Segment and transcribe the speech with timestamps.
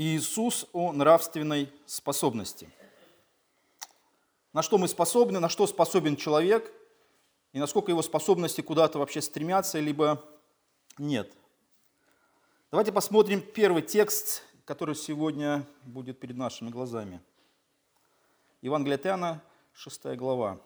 [0.00, 2.70] Иисус о нравственной способности.
[4.52, 6.72] На что мы способны, на что способен человек,
[7.52, 10.24] и насколько его способности куда-то вообще стремятся, либо
[10.98, 11.32] нет.
[12.70, 17.20] Давайте посмотрим первый текст, который сегодня будет перед нашими глазами.
[18.62, 19.42] Евангелие от Иоанна,
[19.72, 20.60] 6 глава.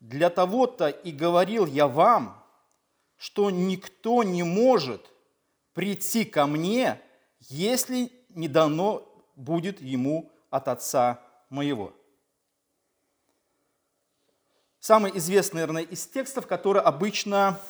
[0.00, 2.44] «Для того-то и говорил я вам,
[3.16, 5.08] что никто не может
[5.72, 7.00] прийти ко мне,
[7.48, 11.92] если не дано будет ему от Отца моего.
[14.80, 17.60] Самый известный, наверное, из текстов, который обычно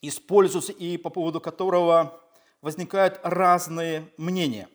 [0.00, 2.20] используется и по поводу которого
[2.62, 4.68] возникают разные мнения.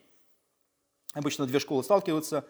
[1.13, 2.45] Обычно две школы сталкиваются,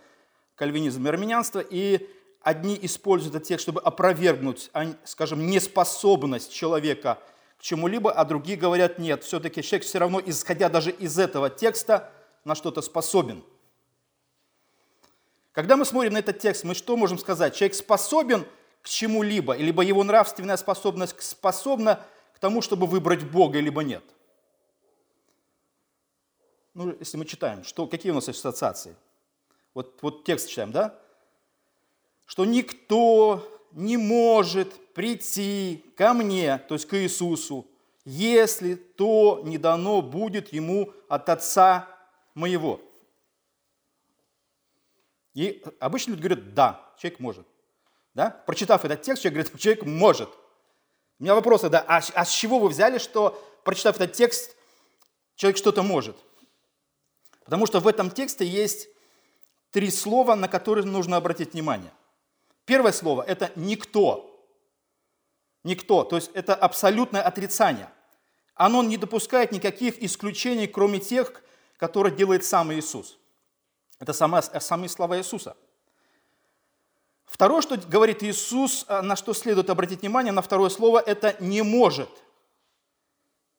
[0.56, 2.10] кальвинизм и армянство, и
[2.42, 4.70] одни используют этот текст, чтобы опровергнуть,
[5.04, 7.20] скажем, неспособность человека–
[7.64, 9.24] чему-либо, а другие говорят нет.
[9.24, 12.12] Все-таки человек все равно, исходя даже из этого текста,
[12.44, 13.42] на что-то способен.
[15.54, 17.56] Когда мы смотрим на этот текст, мы что можем сказать?
[17.56, 18.46] Человек способен
[18.82, 24.04] к чему-либо, либо его нравственная способность способна к тому, чтобы выбрать Бога, либо нет.
[26.74, 28.94] Ну, если мы читаем, что, какие у нас ассоциации?
[29.74, 31.00] Вот, вот текст читаем, да?
[32.26, 37.68] Что никто не может прийти ко мне, то есть к Иисусу,
[38.06, 41.88] если то не дано будет ему от Отца
[42.34, 42.80] моего.
[45.34, 47.48] И обычно люди говорят, да, человек может.
[48.14, 48.30] Да?
[48.30, 50.30] Прочитав этот текст, человек говорит, человек может.
[51.20, 54.56] У меня вопрос тогда, а, а с чего вы взяли, что, прочитав этот текст,
[55.36, 56.16] человек что-то может?
[57.46, 58.88] Потому что в этом тексте есть
[59.72, 61.92] три слова, на которые нужно обратить внимание.
[62.66, 64.30] Первое слово– это «никто».
[65.64, 67.90] Никто, то есть это абсолютное отрицание.
[68.54, 71.42] Оно не допускает никаких исключений, кроме тех,
[71.78, 73.18] которые делает сам Иисус.
[74.00, 75.56] Это самые, самые слова Иисуса.
[77.26, 81.62] Второе, что говорит Иисус, а, на что следует обратить внимание, на второе слово, это «не
[81.62, 82.10] может».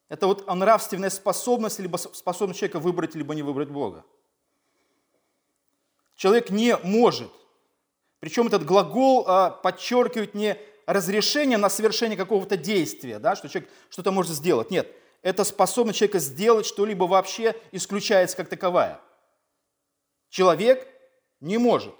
[0.07, 4.05] Это вот нравственная способность, либо способность человека выбрать, либо не выбрать Бога.
[6.15, 7.31] Человек не может.
[8.25, 14.11] Причем этот глагол а, подчеркивает не разрешение на совершение какого-то действия, да, что человек что-то
[14.11, 14.71] может сделать.
[14.71, 14.91] Нет,
[15.21, 18.99] это способность человека сделать что-либо вообще исключается как таковая.
[20.29, 20.87] Человек
[21.39, 21.93] не может.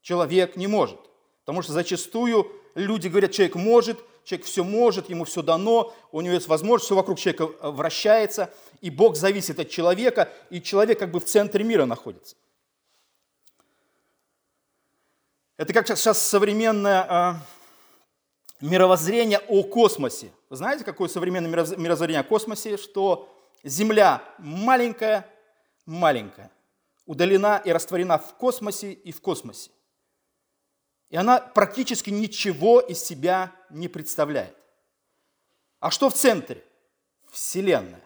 [0.00, 0.98] Человек не может.
[1.44, 6.32] Потому что зачастую люди говорят, человек может, человек все может, ему все дано, у него
[6.32, 8.50] есть возможность, все вокруг человека э, вращается,
[8.80, 12.36] и Бог зависит от человека, и человек как бы в центре мира находится.
[15.60, 17.36] Это как сейчас современная а,
[18.62, 20.32] мировоззрение о космосе.
[20.48, 22.78] Вы знаете, какое современное мировоззрение о космосе?
[22.78, 23.28] Что
[23.62, 25.28] Земля маленькая,
[25.84, 26.50] маленькая,
[27.04, 29.70] удалена и растворена в космосе и в космосе.
[31.10, 34.56] И она практически ничего из себя не представляет.
[35.78, 36.64] А что в центре?
[37.30, 38.00] Вселенная.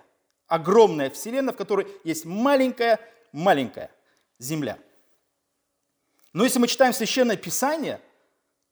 [0.48, 3.92] Огромная Вселенная, в которой есть маленькая-маленькая
[4.40, 4.76] Земля.
[6.34, 8.00] Но если мы читаем Священное Писание–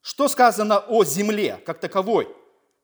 [0.02, 2.28] что сказано о земле как таковой?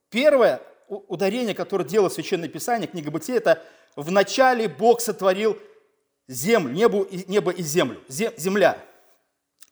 [0.08, 3.62] Первое ударение, которое делает Священное Писание, книга Бытия, это
[3.96, 5.58] «В начале Бог сотворил
[6.28, 8.02] землю, небо, небо и землю».
[8.08, 8.78] Земля.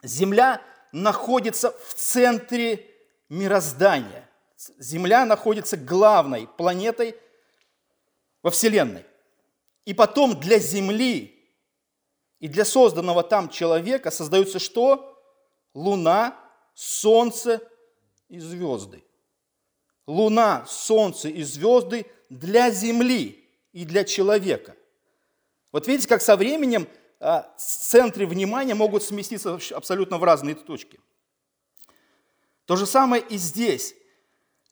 [0.02, 0.60] Земля
[0.92, 2.84] находится в центре
[3.28, 4.28] мироздания.
[4.78, 7.14] Земля находится главной планетой
[8.42, 9.04] во Вселенной.
[9.84, 11.35] И потом для Земли
[12.40, 15.18] и для созданного там человека создаются что?
[15.74, 16.36] Луна,
[16.74, 17.62] солнце
[18.28, 19.04] и звезды.
[20.06, 24.76] Луна, солнце и звезды для Земли и для человека.
[25.72, 26.88] Вот видите, как со временем
[27.18, 31.00] а, центры внимания могут сместиться абсолютно в разные точки.
[32.66, 33.94] То же самое и здесь.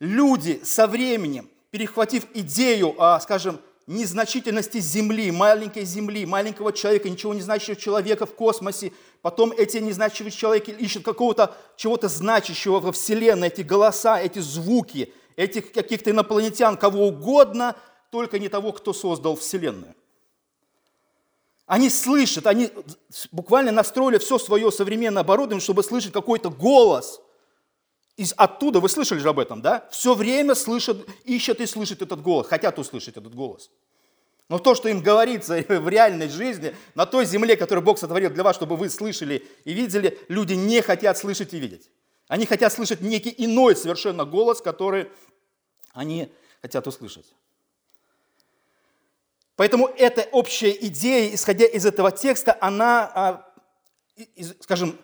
[0.01, 7.77] Люди со временем, перехватив идею, скажем, незначительности Земли, маленькой Земли, маленького человека, ничего не значащего
[7.77, 8.93] человека в космосе.
[9.23, 15.73] Потом эти незначащие человеки ищут какого-то чего-то значащего во Вселенной, эти голоса, эти звуки, этих
[15.73, 17.77] каких-то инопланетян, кого угодно,
[18.11, 19.95] только не того, кто создал Вселенную.
[21.67, 22.71] Они слышат, они
[23.33, 27.21] буквально настроили все свое современное оборудование, чтобы слышать какой-то голос–
[28.17, 29.89] из оттуда, вы слышали же об этом, да?
[29.91, 33.71] Все время слышат, ищут и слышат этот голос, хотят услышать этот голос.
[34.49, 38.45] Но то, что им говорится в реальной жизни, на той земле, которую Бог сотворил для
[38.45, 41.91] вас, чтобы вы слышали и видели, люди не хотят слышать и видеть.
[42.29, 45.11] Они хотят слышать некий иной совершенно голос, который
[45.93, 46.33] они
[46.63, 47.27] хотят услышать.
[49.57, 53.53] Поэтому эта общая идея, исходя из этого текста, она, а,
[54.61, 54.99] скажем,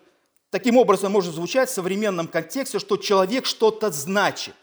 [0.51, 4.55] таким образом может звучать в современном контексте, что человек что-то значит.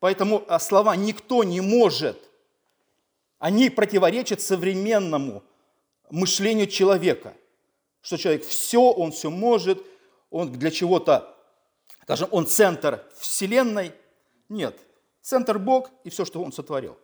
[0.00, 2.18] Поэтому а, слова «никто не может»,
[3.38, 5.42] они противоречат современному
[6.10, 7.34] мышлению человека.
[8.02, 9.84] Что человек все, он все может,
[10.30, 11.36] он для чего-то,
[12.02, 13.92] скажем, он центр Вселенной.
[14.48, 14.78] Нет,
[15.22, 16.96] центр Бог и все, что он сотворил.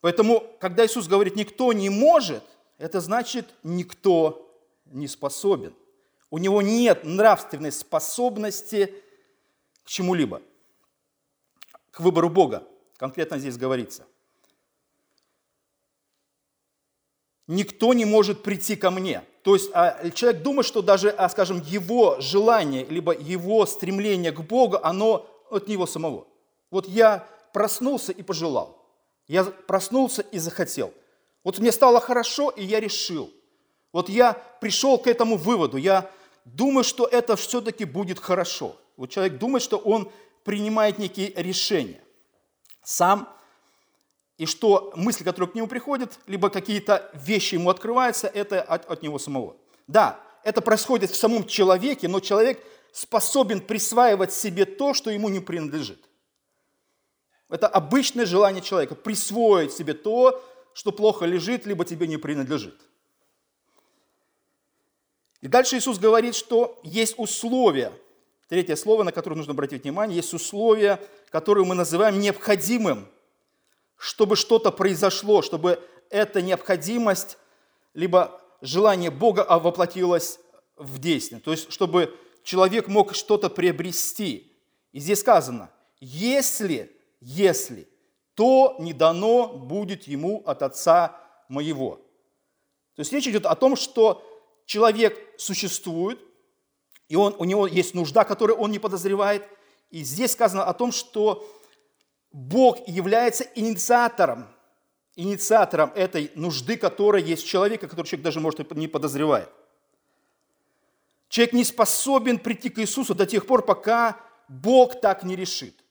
[0.00, 2.42] Поэтому, когда Иисус говорит «никто не может»,
[2.78, 4.51] это значит «никто
[4.92, 5.74] не способен».
[6.32, 8.94] У него нет нравственной способности
[9.84, 10.40] к чему-либо,
[11.90, 12.66] к выбору Бога.
[12.96, 14.06] Конкретно здесь говорится.
[17.46, 19.22] Никто не может прийти ко мне.
[19.42, 24.40] То есть а, человек думает, что даже, а, скажем, его желание, либо его стремление к
[24.40, 26.26] Богу, оно от него самого.
[26.70, 28.82] Вот я проснулся и пожелал.
[29.28, 30.94] Я проснулся и захотел.
[31.44, 33.30] Вот мне стало хорошо, и я решил.
[33.92, 35.76] Вот я пришел к этому выводу.
[35.76, 36.10] Я
[36.44, 38.76] думаю, что это все-таки будет хорошо.
[38.96, 40.10] Вот человек думает, что он
[40.44, 42.02] принимает некие решения
[42.82, 43.28] сам,
[44.38, 49.02] и что мысли, которые к нему приходят, либо какие-то вещи ему открываются, это от, от
[49.02, 49.56] него самого.
[49.86, 52.60] Да, это происходит в самом человеке, но человек
[52.92, 56.08] способен присваивать себе то, что ему не принадлежит.
[57.48, 60.42] Это обычное желание человека– присвоить себе то,
[60.74, 62.80] что плохо лежит, либо тебе не принадлежит.
[65.42, 67.92] И дальше Иисус говорит, что есть условия.
[68.48, 71.00] Третье слово, на которое нужно обратить внимание, есть условия,
[71.30, 73.08] которые мы называем необходимым,
[73.96, 77.38] чтобы что-то произошло, чтобы эта необходимость,
[77.94, 80.38] либо желание Бога воплотилось
[80.76, 81.40] в действие.
[81.40, 84.52] То есть, чтобы человек мог что-то приобрести.
[84.92, 87.88] И здесь сказано, если если,
[88.34, 91.16] то не дано будет ему от Отца
[91.48, 91.96] моего.
[92.94, 94.22] То есть речь идет о том, что
[94.66, 96.20] человек существует,
[97.08, 99.46] и он, у него есть нужда, которую он не подозревает.
[99.90, 101.46] И здесь сказано о том, что
[102.32, 104.46] Бог является инициатором,
[105.16, 109.48] инициатором этой нужды, которая есть в человеке, которую человек даже, может, не подозревает.
[111.28, 114.18] Человек не способен прийти к Иисусу до тех пор, пока
[114.48, 115.82] Бог так не решит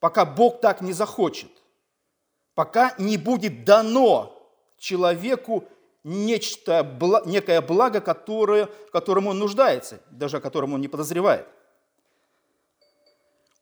[0.00, 1.50] пока Бог так не захочет,
[2.54, 4.34] пока не будет дано
[4.78, 5.64] человеку
[6.04, 11.46] нечто, некое благо, которое, в котором он нуждается, даже о котором он не подозревает.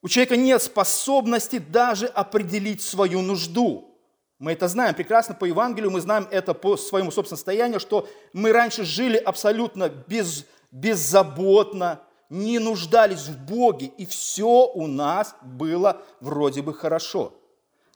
[0.00, 3.98] У человека нет способности даже определить свою нужду.
[4.38, 8.52] Мы это знаем прекрасно по Евангелию, мы знаем это по своему собственному состоянию, что мы
[8.52, 12.00] раньше жили абсолютно без, беззаботно,
[12.30, 17.34] не нуждались в Боге, и все у нас было вроде бы хорошо.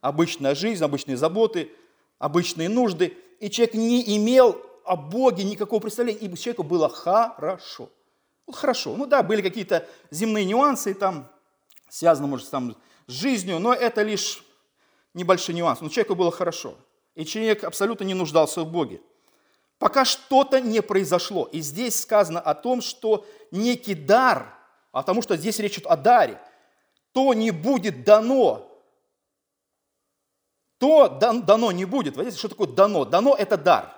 [0.01, 1.71] Обычная жизнь, обычные заботы,
[2.19, 3.17] обычные нужды.
[3.43, 7.91] И человек не имел о Боге никакого представления, и человеку было хорошо.
[8.47, 8.97] Вот хорошо.
[8.97, 11.31] Ну да, были какие-то земные нюансы, там,
[11.89, 14.43] связаны, может, там, с жизнью, но это лишь
[15.15, 15.81] небольшой нюанс.
[15.81, 16.77] Но человеку было хорошо.
[17.15, 19.01] И человек абсолютно не нуждался в Боге
[19.83, 21.49] пока что-то не произошло.
[21.51, 24.55] И здесь сказано о том, что некий дар,
[24.93, 26.41] а потому что здесь речь идет о даре,
[27.11, 28.72] то не будет дано.
[30.83, 32.17] То дано не будет.
[32.17, 33.05] Вы знаете, что такое дано?
[33.05, 33.95] Дано– это дар.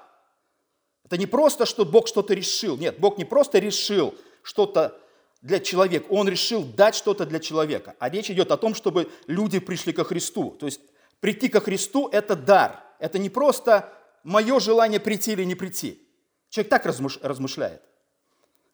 [1.02, 2.76] Это не просто, что Бог что-то решил.
[2.76, 5.00] Нет, Бог не просто решил что-то
[5.40, 7.96] для человека, Он решил дать что-то для человека.
[7.98, 10.50] А речь идет о том, чтобы люди пришли ко Христу.
[10.60, 10.82] То есть
[11.20, 12.84] прийти ко Христу– это дар.
[12.98, 13.90] Это не просто
[14.22, 16.06] мое желание прийти или не прийти.
[16.50, 17.80] Человек так размышляет.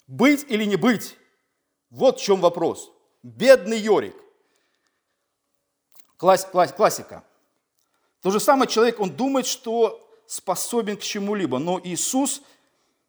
[0.08, 1.16] Быть или не быть?
[1.90, 2.90] Вот в чем вопрос.
[3.22, 4.16] Бедный Йорик.
[6.16, 7.22] Класс, класс, классика.
[8.22, 11.58] То же самое человек, он думает, что способен к чему-либо.
[11.58, 12.42] Но Иисус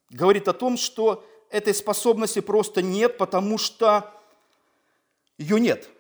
[0.09, 4.11] говорит о том, что этой способности просто нет, потому что
[5.37, 5.89] ее нет–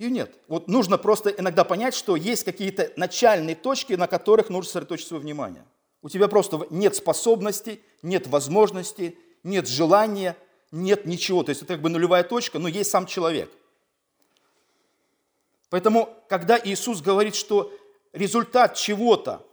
[0.00, 0.34] ее нет.
[0.48, 5.22] Вот нужно просто иногда понять, что есть какие-то начальные точки, на которых нужно сосредоточить свое
[5.22, 5.62] внимание.
[6.00, 10.38] У тебя просто нет способности, нет возможности, нет желания,
[10.72, 11.42] нет ничего.
[11.42, 13.52] То есть это как бы нулевая точка, но есть сам человек.
[15.68, 17.70] Поэтому, когда Иисус говорит, что
[18.12, 19.46] результат чего-то,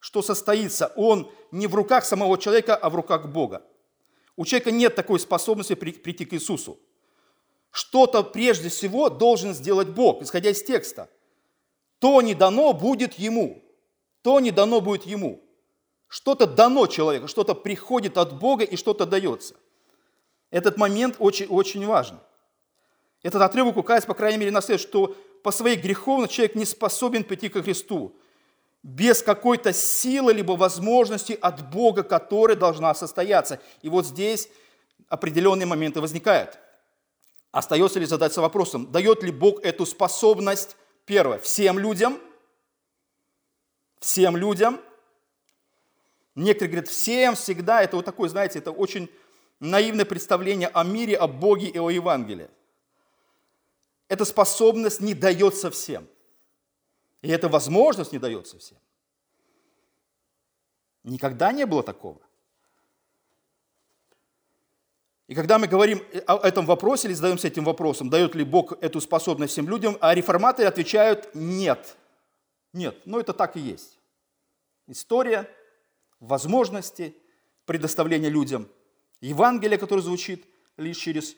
[0.00, 3.62] что состоится, он не в руках самого человека, а в руках Бога.
[4.36, 6.78] У человека нет такой способности прийти к Иисусу.
[7.70, 11.08] Что-то прежде всего должен сделать Бог, исходя из текста.
[11.98, 13.62] То не дано будет ему.
[14.22, 15.42] То не дано будет ему.
[16.06, 19.56] Что-то дано человеку, что-то приходит от Бога и что-то дается.
[20.50, 22.20] Этот момент очень, очень важен.
[23.22, 27.22] Этот отрывок указывает, по крайней мере, на след, что по своей греховности человек не способен
[27.22, 28.16] прийти ко Христу.
[28.82, 33.58] без какой-то силы либо возможности от Бога, которая должна состояться.
[33.80, 34.48] И вот здесь
[35.08, 36.58] определенные моменты возникают.
[37.50, 42.18] Остается ли задаться вопросом, дает ли Бог эту способность, первое, всем людям,
[44.00, 44.80] всем людям.
[46.34, 47.82] Некоторые говорят, всем, всегда.
[47.82, 49.10] Это вот такое, знаете, это очень
[49.60, 52.50] наивное представление о мире, о Боге и о Евангелии.
[54.14, 56.06] Эта способность не дается всем.
[57.20, 58.78] И эта возможность не дается всем.
[61.02, 62.20] Никогда не было такого.
[65.26, 69.00] И когда мы говорим о этом вопросе или задаемся этим вопросом, дает ли Бог эту
[69.00, 71.96] способность всем людям, а реформаторы отвечают «нет».
[72.72, 73.98] Нет, но это так и есть.
[74.86, 75.50] История,
[76.20, 77.16] возможности,
[77.64, 78.68] предоставления людям,
[79.20, 81.34] Евангелие, которое звучит лишь через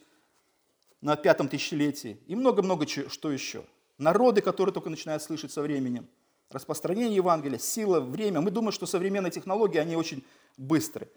[1.06, 3.64] на пятом тысячелетии, и много-много что еще.
[3.96, 6.08] Народы, которые только начинают слышать со временем.
[6.50, 8.40] Распространение Евангелия, сила, время.
[8.40, 10.24] Мы думаем, что современные технологии, они очень
[10.56, 11.08] быстрые.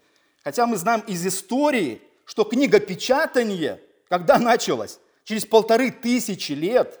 [0.44, 5.00] Хотя мы знаем из истории, что книгопечатание, когда началось?
[5.24, 7.00] Через полторы тысячи лет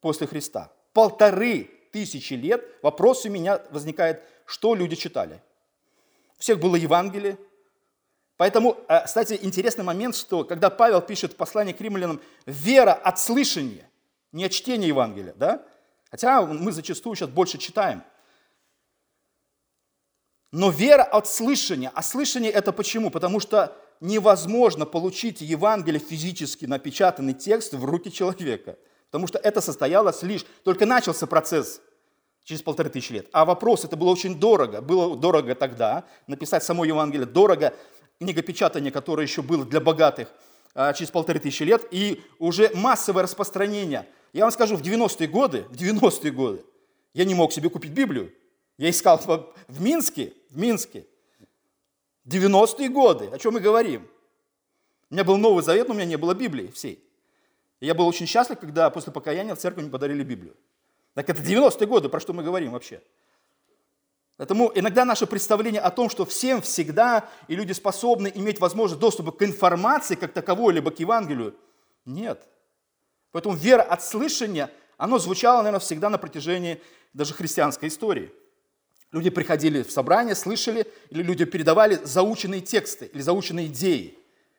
[0.00, 0.72] после Христа.
[0.92, 5.40] Полторы тысячи лет вопрос у меня возникает, что люди читали.
[6.38, 7.38] У всех было Евангелие.
[8.38, 13.20] Поэтому, э, кстати, интересный момент, что когда Павел пишет в послании к римлянам, вера от
[13.20, 13.90] слышания,
[14.32, 15.62] не от чтения Евангелия, да?
[16.10, 18.02] Хотя мы зачастую сейчас больше читаем–
[20.52, 21.90] но вера от слышания.
[21.94, 23.10] А слышание это почему?
[23.10, 28.78] Потому что невозможно получить Евангелие физически напечатанный текст в руки человека.
[29.10, 31.80] Потому что это состоялось лишь, только начался процесс
[32.44, 33.28] через полторы тысячи лет.
[33.32, 34.80] А вопрос, это было очень дорого.
[34.80, 37.74] Было дорого тогда написать само Евангелие, дорого
[38.20, 40.28] книгопечатание, которое еще было для богатых
[40.74, 44.08] а, через полторы тысячи лет, и уже массовое распространение.
[44.32, 46.64] Я вам скажу, в 90-е годы, в 90-е годы
[47.14, 48.32] я не мог себе купить Библию.
[48.76, 49.18] Я искал
[49.66, 51.06] в Минске, в Минске,
[52.26, 54.06] 90-е годы, о чем мы говорим.
[55.10, 57.02] У меня был Новый Завет, но у меня не было Библии всей.
[57.80, 60.54] И я был очень счастлив, когда после покаяния в церкви мне подарили Библию.
[61.14, 63.00] Так это 90-е годы, про что мы говорим вообще.
[64.38, 69.30] Поэтому иногда наше представление о том, что всем всегда и люди способны иметь возможность доступа
[69.30, 71.54] к информации как таковой, либо к Евангелию,
[72.06, 72.48] нет.
[73.32, 76.80] Поэтому вера от слышания, оно звучало, наверное, всегда на протяжении
[77.12, 78.32] даже христианской истории–
[79.10, 84.18] Люди приходили в собрание, слышали, или люди передавали заученные тексты или заученные идеи,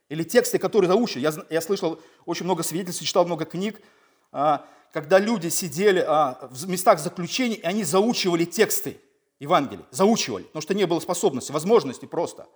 [0.09, 1.21] или тексты, которые заучили.
[1.21, 3.79] Я, я слышал очень много свидетельств, читал много книг,
[4.31, 8.99] а, когда люди сидели а, в местах заключений, и они заучивали тексты
[9.39, 12.47] Евангелия, заучивали, потому что не было способности, возможности просто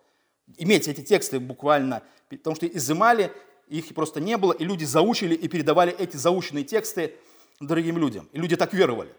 [0.57, 3.31] иметь эти тексты буквально, потому что изымали,
[3.67, 7.15] их просто не было, и люди заучили и передавали эти заученные тексты
[7.59, 8.27] другим людям.
[8.31, 9.13] И люди так веровали.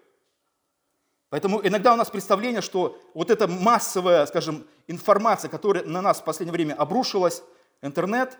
[1.30, 6.24] Поэтому иногда у нас представление, что вот эта массовая, скажем, информация, которая на нас в
[6.24, 7.42] последнее время обрушилась,
[7.82, 8.38] интернет,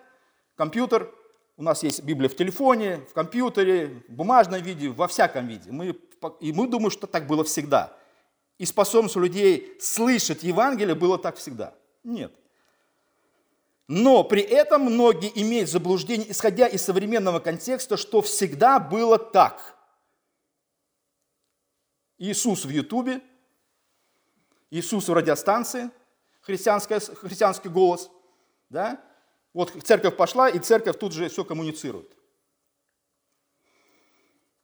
[0.55, 1.11] компьютер,
[1.57, 5.73] у нас есть Библия в телефоне, в компьютере, в бумажном виде, во всяком виде.
[5.73, 5.97] Мы,
[6.41, 7.97] и мы думаем, что так было всегда.
[8.59, 11.75] И способность у людей слышать Евангелие было так всегда.
[12.03, 12.33] Нет.
[13.89, 19.73] Но при этом многие имеют заблуждение, исходя из современного контекста, что всегда было так–
[22.19, 23.21] Иисус в Ютубе,
[24.71, 25.91] Иисус в радиостанции,
[26.41, 28.11] христианский голос,
[28.69, 29.01] да?
[29.53, 32.11] Вот церковь пошла, и церковь тут же все коммуницирует.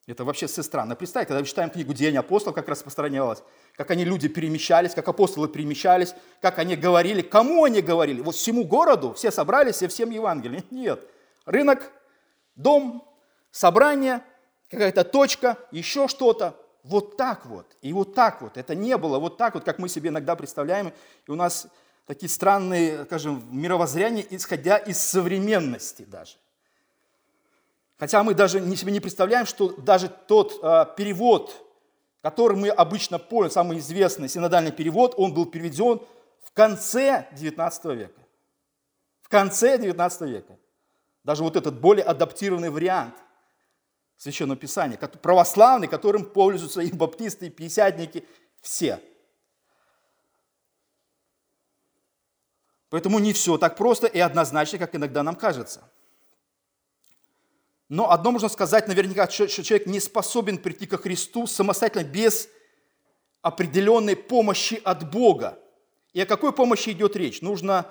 [0.06, 0.96] Это вообще все странно.
[0.96, 3.44] Представьте, когда мы читаем книгу «Деяния апостолов», как распространялось,
[3.76, 8.20] как они, люди, перемещались, как апостолы перемещались, как они говорили, кому они говорили.
[8.20, 10.64] Вот всему городу все собрались и всем Евангелие.
[10.70, 11.06] Нет.
[11.46, 11.90] Рынок,
[12.56, 13.04] дом,
[13.50, 14.22] собрание,
[14.70, 18.56] какая-то точка, еще что-то вот так вот, и вот так вот.
[18.56, 20.92] Это не было вот так вот, как мы себе иногда представляем.
[21.26, 21.66] И у нас
[22.06, 26.36] такие странные, скажем, мировоззрения, исходя из современности даже.
[27.98, 31.54] Хотя мы даже не себе не представляем, что даже тот э, перевод,
[32.22, 36.00] который мы обычно поняли, самый известный синодальный перевод, он был переведен
[36.42, 38.20] в конце XIX века.
[39.22, 40.58] В конце XIX века.
[41.24, 43.14] Даже вот этот более адаптированный вариант–
[44.20, 48.28] Священного Писания, православный, которым пользуются и баптисты, и пятидесятники,
[48.60, 49.02] все.
[52.90, 55.90] Поэтому не все так просто и однозначно, как иногда нам кажется.
[57.90, 62.48] Но одно можно сказать наверняка, что человек не способен прийти ко Христу самостоятельно без
[63.42, 65.58] определенной помощи от Бога.
[66.14, 67.42] И о какой помощи идет речь?
[67.42, 67.90] Нужно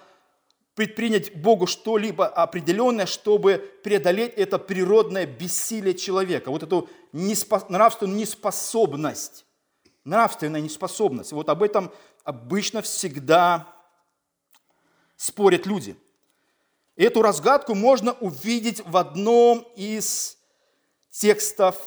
[0.74, 9.46] предпринять Богу что-либо определенное, чтобы преодолеть это природное бессилие человека, вот эту неспо, нравственную неспособность
[10.10, 11.32] нравственная неспособность.
[11.32, 11.92] Вот об этом
[12.24, 13.68] обычно всегда
[15.16, 15.96] спорят люди.
[17.00, 20.38] Эту разгадку можно увидеть в одном из
[21.10, 21.78] текстов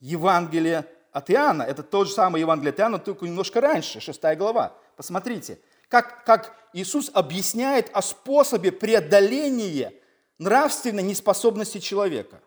[0.00, 1.62] Евангелия от Иоанна.
[1.62, 4.74] Это тот же самый Евангелие от Иоанна, только немножко раньше, 6 глава.
[4.96, 9.92] Посмотрите, как, как Иисус объясняет о способе преодоления
[10.38, 12.40] нравственной неспособности человека.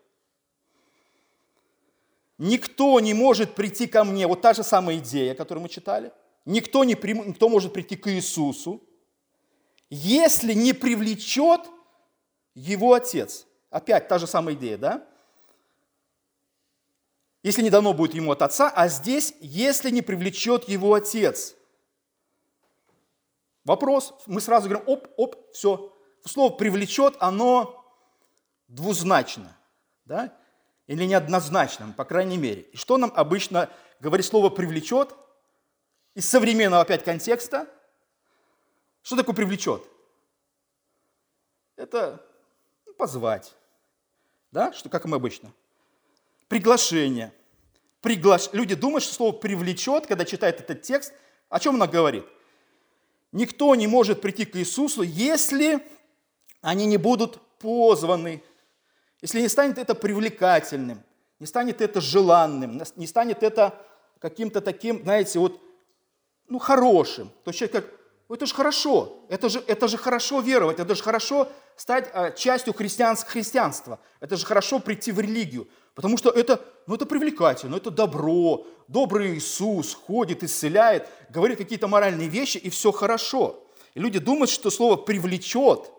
[2.40, 6.12] Никто не может прийти ко мне, вот та же самая идея, которую мы читали,
[6.44, 8.82] никто, не, никто может прийти к Иисусу,
[9.92, 11.62] если не привлечет
[12.56, 13.46] его Отец.
[13.70, 15.08] Опять та же самая идея, да?
[17.42, 21.56] Если не дано будет ему от Отца, а здесь, если не привлечет его Отец.
[23.66, 25.94] Вопрос, мы сразу говорим, оп, оп, все.
[26.26, 27.86] Слово «привлечет», оно
[28.68, 29.58] двузначно,
[30.06, 30.34] да?
[30.88, 32.62] или неоднозначным, по крайней мере.
[32.62, 33.70] И что нам обычно
[34.00, 35.16] говорит слово «привлечет»
[36.14, 37.68] из современного опять контекста?
[39.02, 39.88] Что такое «привлечет»?
[41.76, 42.24] Это
[43.04, 43.54] позвать,
[44.54, 45.52] да, что, как мы обычно.
[46.48, 47.34] Приглашение.
[48.00, 48.50] Приглаш...
[48.54, 51.12] Люди думают, что слово «привлечет», когда читают этот текст,
[51.50, 52.24] о чем оно говорит?
[53.34, 55.86] Никто не может прийти к Иисусу, если
[56.62, 58.42] они не будут позваны
[59.22, 61.02] если не станет это привлекательным,
[61.40, 63.74] не станет это желанным, не станет это
[64.20, 65.62] каким-то таким, знаете, вот,
[66.48, 67.86] ну, хорошим, то человек как,
[68.30, 72.74] это же хорошо, это же, это же хорошо веровать, это же хорошо стать а, частью
[72.74, 77.92] христианского христианства, это же хорошо прийти в религию, потому что это, ну, это привлекательно, это
[77.92, 83.64] добро, добрый Иисус ходит, исцеляет, говорит какие-то моральные вещи, и все хорошо.
[83.94, 85.92] И люди думают, что слово «привлечет»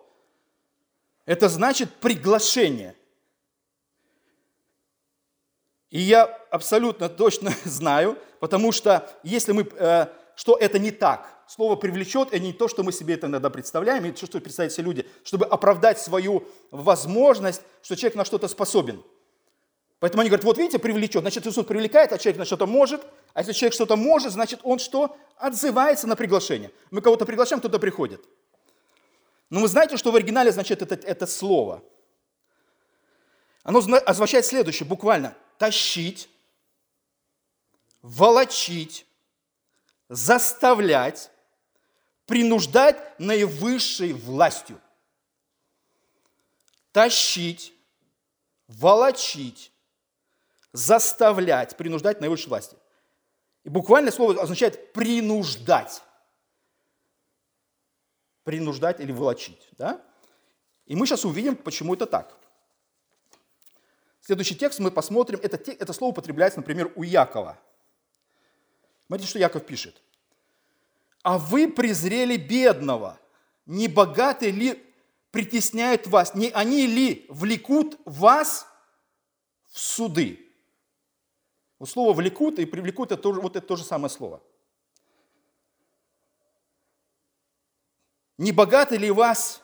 [1.25, 2.95] –это значит приглашение–
[5.95, 11.75] и я абсолютно точно знаю, потому что если мы, э, что это не так, слово
[11.75, 14.81] привлечет, это не то, что мы себе это иногда представляем, и то, что представляют все
[14.81, 19.03] люди, чтобы оправдать свою возможность, что человек на что-то способен.
[19.99, 23.01] Поэтому они говорят, вот видите, привлечет, значит Иисус привлекает, а человек на что-то может,
[23.33, 25.17] а если человек что-то может, значит он что?
[25.37, 26.71] Отзывается на приглашение.
[26.91, 28.23] Мы кого-то приглашаем, кто-то приходит.
[29.49, 31.81] Но вы знаете, что в оригинале значит это, это слово?
[33.63, 36.29] Оно означает следующее, буквально– тащить,
[38.01, 39.05] волочить,
[40.09, 41.31] заставлять,
[42.25, 44.79] принуждать наивысшей властью.
[46.91, 47.73] Тащить,
[48.67, 49.71] волочить,
[50.71, 52.77] заставлять, принуждать наивысшей власти.
[53.63, 56.01] И буквально слово означает принуждать.
[58.43, 59.67] Принуждать или волочить.
[59.77, 60.01] Да?
[60.85, 62.37] И мы сейчас увидим, почему это так.
[64.21, 67.59] Следующий текст мы посмотрим, это, это слово употребляется, например, у Якова.
[69.07, 70.01] Смотрите, что Яков пишет.
[71.21, 73.19] «А вы презрели бедного,
[73.65, 74.83] не богатый ли
[75.31, 78.67] притесняет вас, не они ли влекут вас
[79.69, 80.39] в суды?»
[81.79, 84.41] Вот слово «влекут» и «привлекут» это тоже, вот это то же самое слово.
[88.37, 89.61] Не богатый ли вас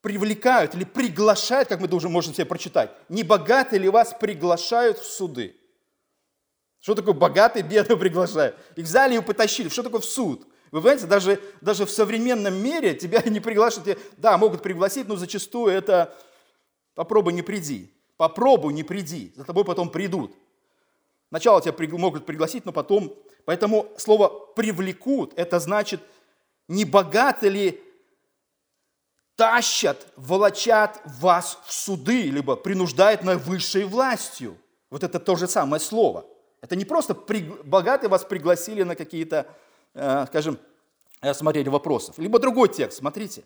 [0.00, 5.04] привлекают или приглашают, как мы уже можем себе прочитать, не богатые ли вас приглашают в
[5.04, 5.58] суды?
[6.84, 8.58] Что такое богатый, бедный приглашают?
[8.76, 9.70] Их взяли и потащили.
[9.70, 10.46] Что такое в суд?
[10.70, 13.98] Вы понимаете, даже, даже в современном мире тебя не приглашают.
[14.18, 16.14] Да, могут пригласить, но зачастую это
[16.94, 17.90] попробуй не приди.
[18.18, 20.36] Попробуй не приди, за тобой потом придут.
[21.30, 23.16] Сначала тебя могут пригласить, но потом...
[23.46, 26.02] Поэтому слово «привлекут»– это значит,
[26.68, 27.82] не богаты ли
[29.36, 34.58] тащат, волочат вас в суды, либо принуждают на высшей властью.
[34.90, 36.26] Вот это то же самое слово.
[36.64, 37.42] Это не просто при...
[37.42, 39.46] богатые вас пригласили на какие-то,
[39.92, 40.58] э, скажем,
[41.34, 42.16] смотрели вопросов.
[42.16, 43.44] Либо другой текст, смотрите.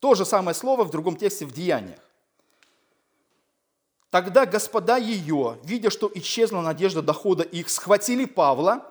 [0.00, 2.00] То же самое слово в другом тексте в Деяниях.
[4.10, 8.84] Тогда господа ее, видя, что исчезла надежда дохода их, схватили Павла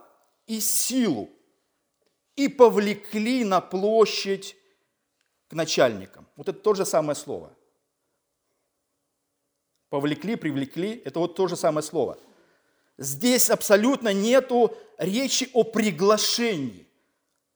[0.47, 1.29] и силу
[2.37, 4.55] и повлекли на площадь
[5.49, 6.25] к начальникам.
[6.37, 7.51] Вот это то же самое слово.
[9.89, 12.17] Повлекли, привлекли, это вот то же самое слово.
[12.97, 16.87] Здесь абсолютно нету речи о приглашении,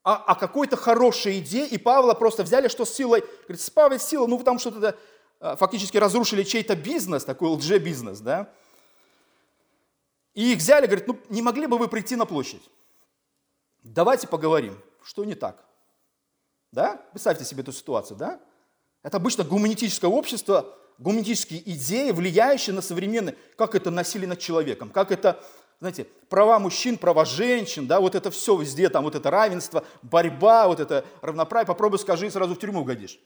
[0.03, 4.27] а о какой-то хорошей идее, и Павла просто взяли, что с силой, говорит, спавить силу,
[4.27, 4.97] ну потому что это
[5.39, 8.51] а, фактически разрушили чей-то бизнес, такой лже-бизнес, да,
[10.33, 12.63] и их взяли, говорит, ну не могли бы вы прийти на площадь?
[13.83, 15.65] Давайте поговорим, что не так.
[16.71, 17.01] Да?
[17.11, 18.39] Представьте себе эту ситуацию, да?
[19.01, 25.11] Это обычно гуманитическое общество, гуманитические идеи, влияющие на современные, как это насилие над человеком, как
[25.11, 25.43] это
[25.79, 30.67] знаете, права мужчин, права женщин, да, вот это все везде, там вот это равенство, борьба,
[30.67, 33.17] вот это равноправие, попробуй скажи, сразу в тюрьму угодишь.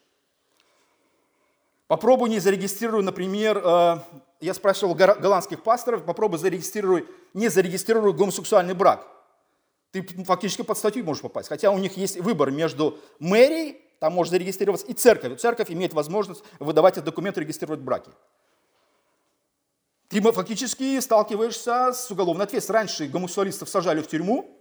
[1.88, 3.98] Попробуй не зарегистрируй, например, э,
[4.40, 9.08] я спрашивал голландских пасторов, попробуй зарегистрируй, не зарегистрируй гомосексуальный брак.
[9.92, 11.50] Ты фактически под статью можешь попасть.
[11.50, 15.38] Хотя у них есть выбор между мэрией, там может зарегистрироваться, и церковью.
[15.38, 18.12] Церковь имеет возможность выдавать эти документы, регистрировать браки.
[20.10, 22.74] Ты фактически сталкиваешься с уголовной ответственностью.
[22.74, 24.60] Раньше гомосексуалистов сажали в тюрьму,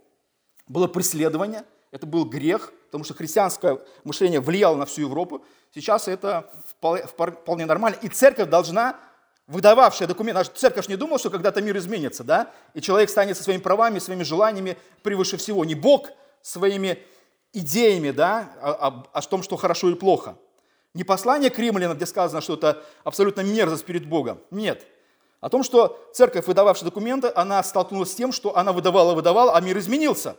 [0.69, 5.43] было преследование, это был грех, потому что христианское мышление влияло на всю Европу.
[5.75, 7.97] Сейчас это вполне нормально.
[8.01, 8.97] И церковь должна,
[9.47, 13.59] выдававшая документы, церковь не думала, что когда-то мир изменится, да, и человек станет со своими
[13.59, 15.65] правами, своими желаниями превыше всего.
[15.65, 17.03] Не Бог своими
[17.53, 20.35] идеями, да, о, о, о том, что хорошо и плохо.
[20.93, 24.39] Не послание к римлянам, где сказано, что это абсолютно мерзость перед Богом.
[24.51, 24.85] Нет.
[25.39, 29.61] О том, что церковь, выдававшая документы, она столкнулась с тем, что она выдавала, выдавала, а
[29.61, 30.37] мир изменился.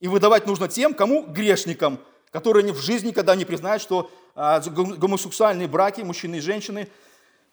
[0.00, 1.98] И выдавать нужно тем, кому грешникам,
[2.30, 6.88] которые в жизни никогда не признают, что а, гомосексуальные браки, мужчины и женщины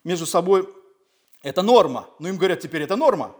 [0.03, 0.67] между собой,
[1.43, 2.07] это норма.
[2.19, 3.35] Но им говорят, теперь это норма.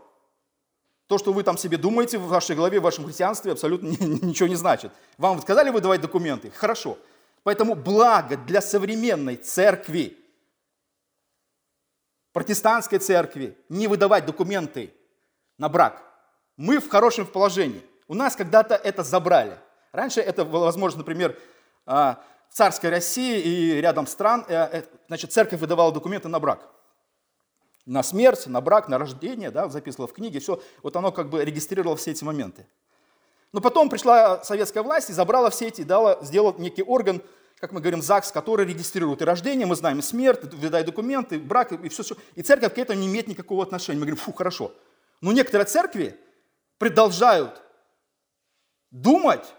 [1.12, 4.56] То, что вы там себе думаете в вашей голове, в вашем христианстве, абсолютно ничего не
[4.56, 4.94] значит.
[5.18, 6.52] Вам сказали выдавать документы?
[6.52, 6.98] Хорошо.
[7.44, 10.18] Поэтому благо для современной церкви,
[12.32, 14.94] протестантской церкви, не выдавать документы
[15.58, 16.02] на брак.
[16.56, 17.84] Мы в хорошем положении.
[18.08, 19.58] У нас когда-то это забрали.
[19.92, 21.38] Раньше это было возможно, например,
[21.86, 26.62] а, в царской России и рядом стран, э, э, значит, церковь выдавала документы на брак
[27.92, 31.44] на смерть, на брак, на рождение, да, записывала в книге, все, вот оно как бы
[31.44, 32.66] регистрировало все эти моменты.
[33.52, 37.22] Но потом пришла советская власть и забрала все эти, дала, сделала некий орган,
[37.60, 41.74] как мы говорим, ЗАГС, который регистрирует и рождение, мы знаем и смерть, выдает документы, брак,
[41.74, 42.16] и все, все.
[42.36, 44.00] И церковь к этому не имеет никакого отношения.
[44.00, 44.72] Мы говорим, фу, хорошо.
[45.20, 46.18] Но некоторые церкви
[46.78, 47.62] продолжают
[48.90, 49.54] думать,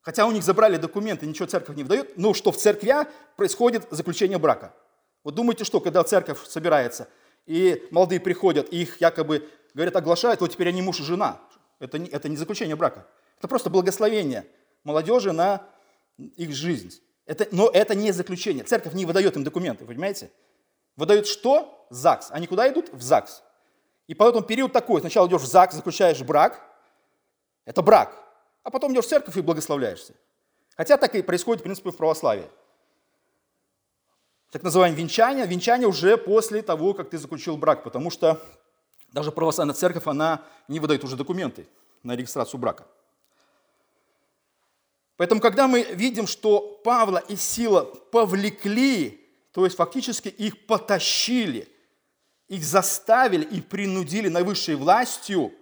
[0.00, 3.06] хотя у них забрали документы, ничего церковь не выдает, но что в церквях
[3.36, 4.74] происходит заключение брака.
[5.22, 7.06] Вот думаете, что когда церковь собирается–
[7.46, 11.40] и молодые приходят, и их якобы, говорят, оглашают, вот теперь они муж и жена.
[11.78, 13.06] Это не, это не заключение брака.
[13.38, 14.46] Это просто благословение
[14.84, 15.66] молодежи на
[16.18, 17.00] их жизнь.
[17.26, 18.64] Это, но это не заключение.
[18.64, 20.30] Церковь не выдает им документы, понимаете?
[20.96, 21.86] Выдают что?
[21.90, 22.28] ЗАГС.
[22.30, 22.92] Они куда идут?
[22.92, 23.42] В ЗАГС.
[24.06, 25.00] И поэтому период такой.
[25.00, 26.60] Сначала идешь в ЗАГС, заключаешь брак.
[27.64, 28.14] Это брак.
[28.62, 30.14] А потом идешь в церковь и благословляешься.
[30.76, 32.50] Хотя так и происходит, в принципе, в православии
[34.50, 35.46] так называемое венчание.
[35.46, 38.40] Венчание уже после того, как ты заключил брак, потому что
[39.12, 41.66] даже православная церковь, она не выдает уже документы
[42.02, 42.86] на регистрацию брака.
[45.16, 51.68] Поэтому, когда мы видим, что Павла и Сила повлекли, то есть фактически их потащили,
[52.48, 55.52] их заставили и принудили наивысшей властью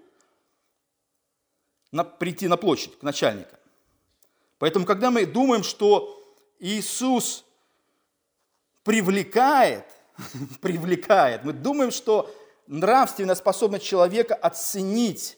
[1.90, 3.56] на, прийти на площадь к начальнику.
[4.58, 6.14] Поэтому, когда мы думаем, что
[6.58, 7.44] Иисус
[8.88, 9.84] привлекает,
[10.62, 11.44] привлекает.
[11.44, 12.34] Мы думаем, что
[12.66, 15.36] нравственная способность человека оценить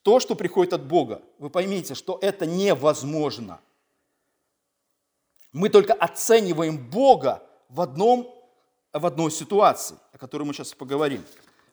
[0.00, 1.20] то, что приходит от Бога.
[1.38, 3.60] Вы поймите, что это невозможно.
[5.52, 8.34] Мы только оцениваем Бога в, одном,
[8.90, 11.22] в одной ситуации, о которой мы сейчас поговорим.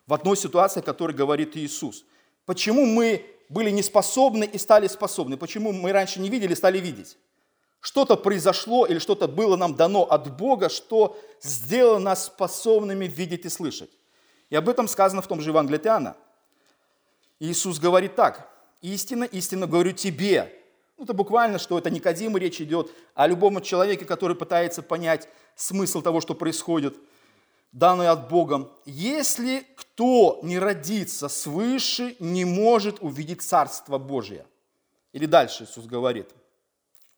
[0.06, 2.04] В одной ситуации, о которой говорит Иисус.
[2.46, 5.38] Почему мы были неспособны и стали способны?
[5.38, 7.18] Почему мы раньше не видели, стали видеть?
[7.84, 13.50] Что-то произошло или что-то было нам дано от Бога, что сделало нас способными видеть и
[13.50, 13.90] слышать.
[14.50, 16.16] И об этом сказано в том же Евангелии от.
[17.42, 18.50] Иисус говорит так,
[18.82, 20.58] истинно, истинно говорю тебе.
[20.98, 26.02] Ну, это буквально, что это Никодиму речь идет, а любому человеку, который пытается понять смысл
[26.02, 26.96] того, что происходит,
[27.74, 28.70] данный от Бога.
[28.86, 34.46] Если кто не родится свыше, не может увидеть Царство Божие.
[35.12, 36.30] Или дальше Иисус говорит–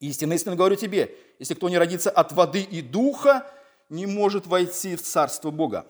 [0.09, 3.49] Истинно, истинно говорю тебе, если кто не родится от воды и духа,
[3.89, 5.87] не может войти в Царство Бога.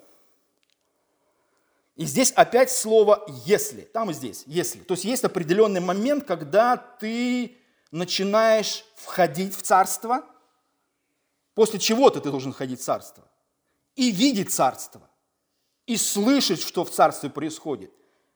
[1.95, 4.79] И здесь опять слово «если», там и здесь «если».
[4.79, 7.57] То есть есть определенный момент, когда ты
[7.91, 10.23] начинаешь входить в Царство,
[11.53, 13.23] после чего-то ты должен входить в Царство,
[13.95, 15.01] и видеть Царство,
[15.85, 17.91] и слышать, что в Царстве происходит.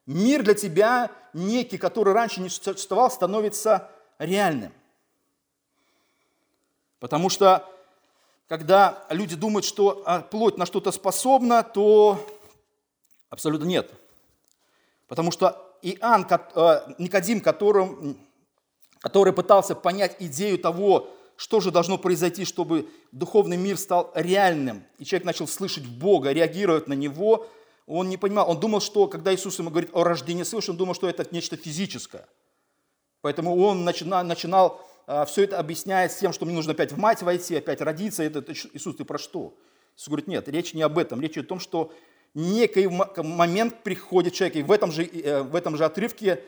[0.06, 3.89] Мир для тебя, некий, который раньше не существовал, становится
[4.20, 4.74] реальным.
[6.99, 7.65] Потому что
[8.47, 12.25] когда люди думают, что а, плоть на что-то способна, то
[13.29, 13.91] абсолютно нет.
[15.07, 18.17] Потому что Иоанн, э, Никодим, которым,
[18.99, 25.05] который пытался понять идею того, что же должно произойти, чтобы духовный мир стал реальным, и
[25.05, 27.47] человек начал слышать Бога, реагировать на Него,
[27.88, 30.95] он не понимал, он думал, что когда Иисус ему говорит о рождении свыше, он думал,
[30.95, 32.27] что это нечто физическое.
[33.21, 34.88] Поэтому он начинал, начинал а,
[35.28, 38.24] все это объяснять тем, что мне нужно опять в мать войти, опять родиться.
[38.24, 39.58] Это, это Иисус, ты про что?
[39.95, 41.19] Иисус говорит, нет, речь не об этом.
[41.22, 41.91] Речь о том, что
[42.34, 44.58] некий момент приходит человек.
[44.58, 46.43] И в этом же, э, в этом же отрывке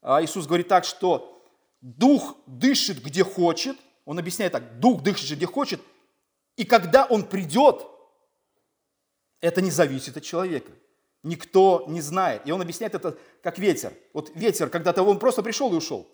[0.00, 1.44] а, Иисус говорит так, что
[1.80, 3.76] дух дышит где хочет.
[4.04, 5.80] Он объясняет так, дух дышит где хочет.
[6.56, 7.86] И когда он придет,
[9.40, 10.72] это не зависит от человека.
[11.22, 12.42] Никто не знает.
[12.46, 13.92] И он объясняет это как ветер.
[14.12, 16.08] Вот ветер, когда-то он просто пришел и ушел.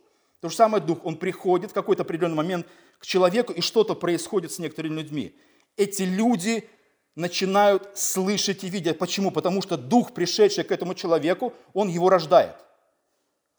[0.45, 2.67] То же самое дух, он приходит в какой-то определенный момент
[2.99, 5.35] к человеку, и что-то происходит с некоторыми людьми.
[5.79, 6.69] Эти люди
[7.15, 8.99] начинают слышать и видеть.
[8.99, 9.31] Почему?
[9.31, 12.57] Потому что дух, пришедший к этому человеку, он его рождает.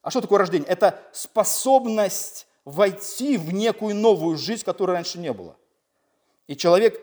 [0.04, 0.68] А что такое рождение?
[0.68, 5.58] Это способность войти в некую новую жизнь, которой раньше не было.
[6.46, 7.02] И человек,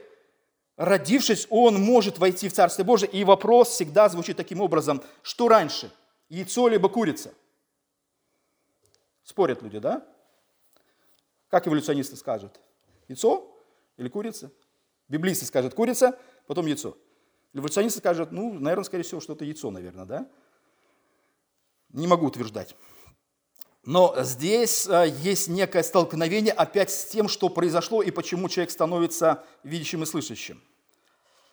[0.76, 3.10] родившись, он может войти в Царствие Божие.
[3.10, 5.90] И вопрос всегда звучит таким образом, что раньше,
[6.28, 7.32] яйцо либо курица?
[9.32, 10.06] Спорят люди, да?
[11.48, 12.60] Как эволюционисты скажут?
[13.08, 13.50] Яйцо
[13.96, 14.52] или курица?
[15.08, 16.98] Библисты скажут курица, потом яйцо.
[17.54, 20.30] Эволюционисты скажут, ну, наверное, скорее всего, что это яйцо, наверное, да?
[21.88, 22.76] Не могу утверждать.
[23.86, 29.46] Но здесь э, есть некое столкновение опять с тем, что произошло и почему человек становится
[29.62, 30.62] видящим и слышащим.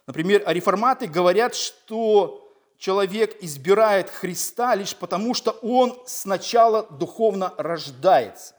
[0.05, 2.48] Например, реформаты говорят, что
[2.79, 8.55] человек избирает Христа лишь потому, что он сначала духовно рождается.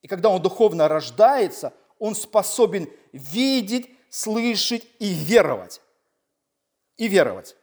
[0.00, 5.82] И когда он духовно рождается, он способен видеть, слышать и веровать.
[6.96, 7.56] И веровать.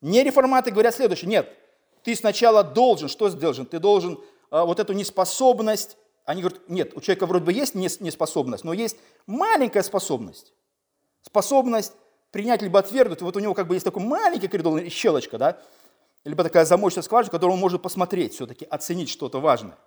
[0.00, 1.28] Не реформаты говорят следующее.
[1.28, 1.52] Нет,
[2.04, 3.66] ты сначала должен, что должен?
[3.66, 8.62] Ты должен а, вот эту неспособность, они говорят, нет, у человека вроде бы есть неспособность,
[8.62, 8.96] но есть
[9.26, 10.54] маленькая способность.
[11.22, 11.94] Способность
[12.34, 13.22] принять либо отвергнуть.
[13.22, 15.56] Вот у него как бы есть такой маленький коридор, щелочка, да,
[16.24, 19.78] либо такая замочная скважина, в которой он может посмотреть все-таки, оценить что-то важное.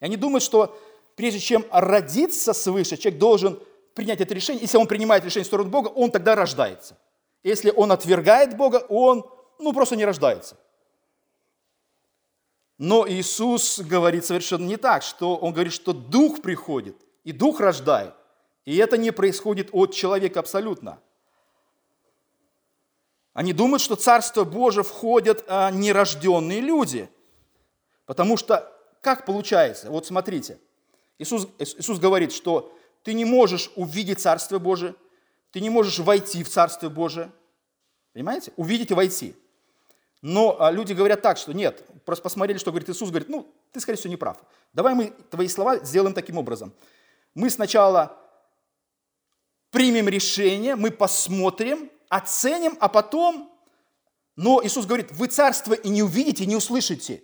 [0.00, 0.74] И они думают, что
[1.16, 3.60] прежде чем родиться свыше, человек должен
[3.92, 4.62] принять это решение.
[4.62, 6.96] Если он принимает решение в сторону Бога, он тогда рождается.
[7.42, 9.26] Если он отвергает Бога, он
[9.58, 10.56] ну, просто не рождается.
[12.78, 18.14] Но Иисус говорит совершенно не так, что Он говорит, что Дух приходит, и Дух рождает.
[18.64, 20.98] И это не происходит от человека абсолютно.
[23.34, 27.08] Они думают, что Царство Божие входят а, нерожденные люди.
[28.04, 29.90] Потому что, как получается?
[29.90, 30.58] Вот смотрите,
[31.18, 34.94] Иисус, Иисус говорит, что ты не можешь увидеть Царство Божие,
[35.50, 37.30] ты не можешь войти в Царство Божие.
[38.12, 38.52] Понимаете?
[38.56, 39.34] Увидеть и войти.
[40.20, 43.80] Но а, люди говорят так, что нет, просто посмотрели, что говорит Иисус, говорит, ну, ты,
[43.80, 44.38] скорее всего, не прав.
[44.72, 46.72] Давай мы твои слова сделаем таким образом.
[47.34, 48.16] Мы сначала
[49.70, 53.50] примем решение, мы посмотрим, оценим, а потом...
[54.36, 57.22] Но Иисус говорит, вы царство и не увидите, и не услышите,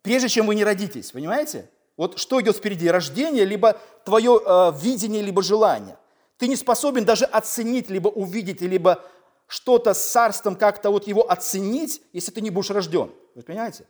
[0.00, 1.70] прежде чем вы не родитесь, понимаете?
[1.98, 5.98] Вот что идет впереди, рождение, либо твое э, видение, либо желание.
[6.38, 9.04] Ты не способен даже оценить, либо увидеть, либо
[9.46, 13.12] что-то с царством как-то вот его оценить, если ты не будешь рожден.
[13.34, 13.86] Вы понимаете?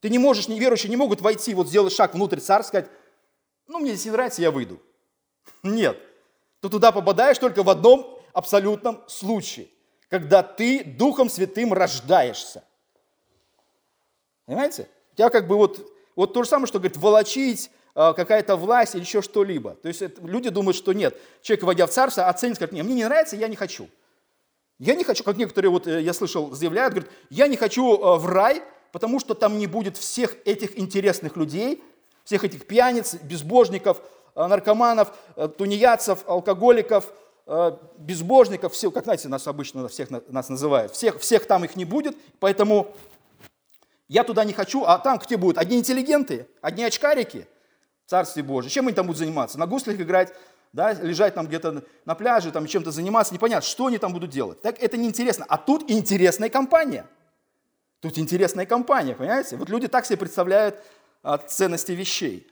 [0.00, 2.90] Ты не можешь, неверующие не могут войти, вот сделать шаг внутрь царства, сказать,
[3.66, 4.78] ну, мне здесь не нравится, я выйду.
[5.62, 5.98] Нет.
[6.60, 9.68] Ты туда попадаешь только в одном абсолютном случае,
[10.08, 12.64] когда ты Духом Святым рождаешься.
[14.46, 14.88] Понимаете?
[15.12, 15.86] У тебя как бы вот,
[16.16, 19.74] вот то же самое, что говорит, волочить а, какая-то власть или еще что-либо.
[19.74, 21.20] То есть это, люди думают, что нет.
[21.42, 23.88] Человек, войдя в царство, оценит, скажет, нет, мне не нравится, я не хочу.
[24.78, 28.18] Я не хочу, как некоторые, вот э, я слышал, заявляют, говорят, я не хочу э,
[28.18, 28.62] в рай,
[28.92, 31.82] потому что там не будет всех этих интересных людей,
[32.22, 34.00] всех этих пьяниц, безбожников,
[34.36, 35.12] э, наркоманов,
[35.56, 37.12] тунеядцев, алкоголиков,
[37.96, 42.16] безбожников, все, как знаете, нас обычно всех нас называют, всех, всех там их не будет,
[42.40, 42.94] поэтому
[44.06, 45.58] я туда не хочу, а там где будут?
[45.58, 47.46] Одни интеллигенты, одни очкарики,
[48.06, 48.70] Царствие Божие.
[48.70, 49.58] Чем они там будут заниматься?
[49.58, 50.32] На гуслях играть,
[50.72, 54.62] да, лежать там где-то на пляже, там чем-то заниматься, непонятно, что они там будут делать.
[54.62, 55.44] Так это неинтересно.
[55.48, 57.06] А тут интересная компания.
[58.00, 59.56] Тут интересная компания, понимаете?
[59.56, 60.76] Вот люди так себе представляют
[61.22, 62.46] а, ценности вещей.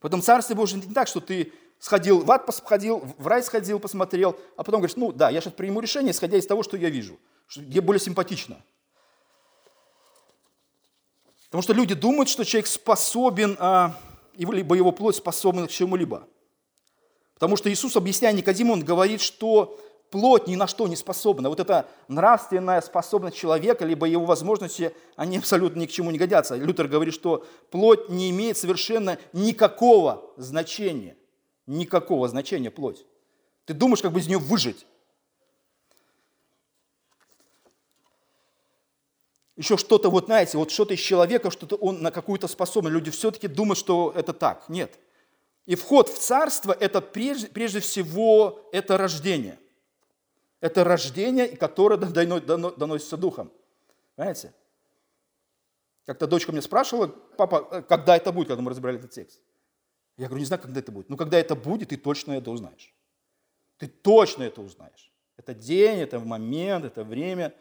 [0.00, 4.38] Потом Царствие Божие не так, что ты сходил в ад, сходил, в рай сходил, посмотрел,
[4.56, 7.18] а потом говоришь, ну да, я сейчас приму решение, исходя из того, что я вижу,
[7.46, 8.62] что мне более симпатично.
[11.46, 13.98] Потому что люди думают, что человек способен, а,
[14.36, 16.28] либо его плоть способна к чему-либо.
[17.34, 19.78] Потому что Иисус, объясняя Никодиму, он говорит, что
[20.10, 21.48] плоть ни на что не способна.
[21.48, 26.56] Вот эта нравственная способность человека, либо его возможности, они абсолютно ни к чему не годятся.
[26.56, 31.16] Лютер говорит, что плоть не имеет совершенно никакого значения.
[31.68, 33.06] Никакого значения плоть.
[33.64, 34.86] Ты думаешь, как бы из нее выжить.
[39.58, 42.94] еще что-то, вот знаете, вот что-то из человека, что-то он на какую-то способность.
[42.94, 44.68] Люди все-таки думают, что это так.
[44.68, 44.98] Нет.
[45.66, 49.58] И вход в царство– это прежде, прежде всего это рождение.
[50.60, 53.50] Это рождение, которое доносится духом.
[54.14, 54.54] Понимаете?
[56.06, 59.40] Как-то дочка мне спрашивала, папа, э, когда это будет, когда мы разбирали этот текст?
[60.18, 61.08] Я говорю, не знаю, когда это будет.
[61.08, 62.92] Но когда это будет, ты точно это узнаешь.
[63.78, 65.12] Ты точно это узнаешь.
[65.36, 67.54] Это день, это момент, это время.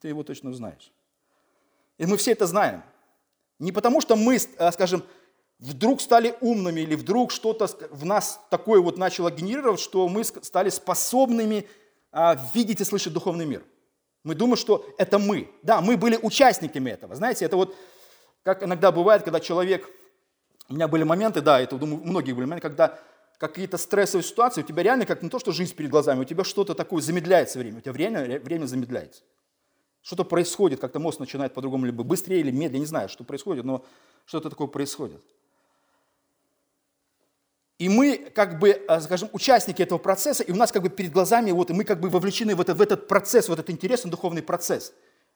[0.00, 0.90] Ты его точно узнаешь.
[1.98, 2.82] И мы все это знаем.
[3.58, 5.02] Не потому, что мы, э, скажем,
[5.58, 10.70] вдруг стали умными или вдруг что-то в нас такое вот начало генерировать, что мы стали
[10.70, 11.68] способными
[12.10, 13.64] а, видеть и слышать духовный мир.
[14.22, 15.50] Мы думаем, что это мы.
[15.62, 17.14] Да, мы были участниками этого.
[17.16, 17.76] Знаете, это вот
[18.44, 19.90] как иногда бывает, когда человек...
[20.68, 22.98] У меня были моменты, да, это, думаю, у многих были моменты, когда
[23.38, 26.44] какие-то стрессовые ситуации, у тебя реально как не то, что жизнь перед глазами, у тебя
[26.44, 29.22] что-то такое замедляется время, у тебя время, время замедляется.
[30.02, 33.84] Что-то происходит, как-то мозг начинает по-другому, либо быстрее или медленнее, не знаю, что происходит, но
[34.26, 35.22] что-то такое происходит.
[37.78, 41.12] И мы, как бы, э, скажем, участники этого процесса, и у нас как бы перед
[41.12, 44.10] глазами, вот, и мы как бы вовлечены в, это, в этот процесс, в этот интересный
[44.10, 44.92] духовный процесс.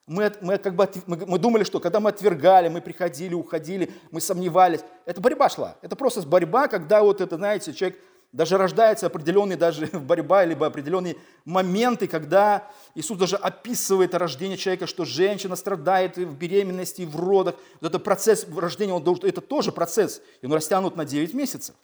[0.07, 4.21] Мы, мы, как бы, мы, мы думали, что когда мы отвергали, мы приходили, уходили, мы
[4.21, 5.77] сомневались, это борьба шла.
[5.81, 7.99] Это просто борьба, когда вот это, знаете, человек
[8.33, 15.05] даже рождается определенные даже борьба, либо определенные моменты, когда Иисус даже описывает рождение человека, что
[15.05, 17.55] женщина страдает в беременности, в родах.
[17.81, 21.77] Вот это процесс рождения, он должен, это тоже процесс, и он растянут на 9 месяцев.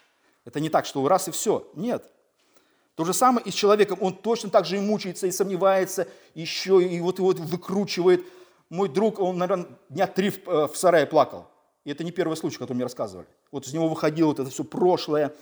[0.44, 1.70] Это не так, что раз и все.
[1.74, 2.10] Нет.
[2.98, 3.96] То же самое и с человеком.
[4.00, 8.26] Он точно так же и мучается, и сомневается, еще и вот его выкручивает.
[8.70, 11.46] Мой друг, он, наверное, дня три в, э, в сарае плакал.
[11.84, 13.28] И это не первый случай, который мне рассказывали.
[13.52, 15.32] Вот из него выходило вот это все прошлое,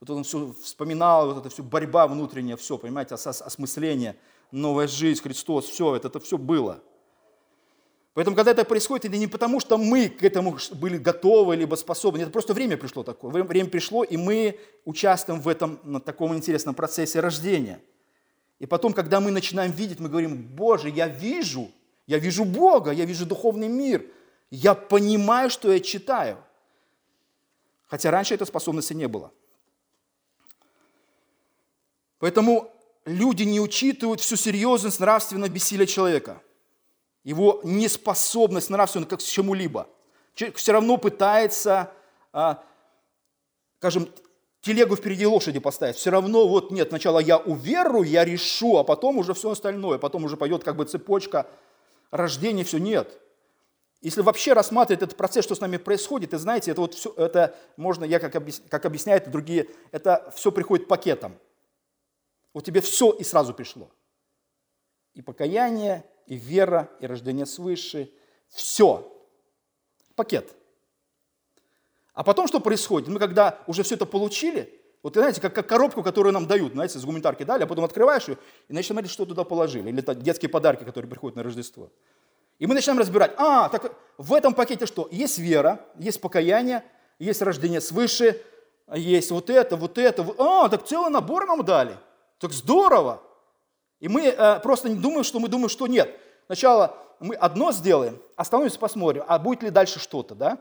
[0.00, 4.16] вот он все вспоминал, вот это все борьба внутренняя, все, понимаете, ос- осмысление,
[4.50, 6.80] новая жизнь, Христос, все, это, это все было–
[8.14, 12.20] Поэтому, когда это происходит, это не потому, что мы к этому были готовы, либо способны.
[12.20, 13.30] Это просто время пришло такое.
[13.42, 17.80] Время пришло, и мы участвуем в этом таком интересном процессе рождения.
[18.58, 21.70] И потом, когда мы начинаем видеть, мы говорим, Боже, я вижу,
[22.06, 24.04] я вижу Бога, я вижу духовный мир.
[24.50, 26.36] Я понимаю, что я читаю.
[27.86, 29.32] Хотя раньше этой способности не было.
[32.18, 32.70] Поэтому
[33.06, 36.42] люди не учитывают всю серьезность нравственного бессилия человека–
[37.24, 39.88] его неспособность нравственно как к чему-либо.
[40.34, 41.92] Человек все равно пытается,
[42.32, 42.64] а,
[43.78, 44.08] скажем,
[44.60, 45.96] телегу впереди лошади поставить.
[45.96, 50.24] Все равно вот нет, сначала я уверую, я решу, а потом уже все остальное, потом
[50.24, 51.46] уже пойдет как бы цепочка
[52.10, 53.18] рождения, все нет.
[54.00, 57.54] Если вообще рассматривать этот процесс, что с нами происходит, и знаете, это вот все, это
[57.76, 61.38] можно, я как, объяс, как объясняют другие, это все приходит пакетом.
[62.52, 63.90] Вот тебе все и сразу пришло.
[65.14, 68.10] И покаяние, и вера, и рождение свыше.
[68.48, 69.08] Все.
[70.14, 70.54] Пакет.
[72.14, 73.08] А потом что происходит?
[73.08, 76.98] Мы когда уже все это получили, вот знаете, как, как коробку, которую нам дают, знаете,
[76.98, 79.88] с гуманитарки дали, а потом открываешь ее и начинаешь смотреть, что туда положили.
[79.88, 81.90] Или это детские подарки, которые приходят на Рождество.
[82.58, 85.08] И мы начинаем разбирать, а, так в этом пакете что?
[85.10, 86.84] Есть вера, есть покаяние,
[87.18, 88.40] есть рождение свыше,
[88.94, 90.24] есть вот это, вот это.
[90.38, 91.96] А, так целый набор нам дали.
[92.38, 93.22] Так здорово.
[94.02, 96.18] И мы э, просто не думаем, что мы думаем, что нет.
[96.46, 100.58] Сначала мы одно сделаем, остановимся, посмотрим, а будет ли дальше что-то, да?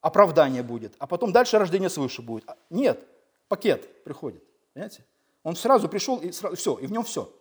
[0.00, 2.42] Оправдание будет, а потом дальше рождение свыше будет.
[2.48, 3.06] А, нет,
[3.46, 4.42] пакет приходит,
[4.74, 5.04] понимаете?
[5.44, 7.32] Он сразу пришел, и сразу, все, и в нем все.